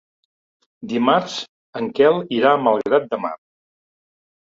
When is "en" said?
1.83-1.91